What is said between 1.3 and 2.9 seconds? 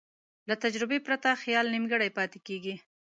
خیال نیمګړی پاتې کېږي.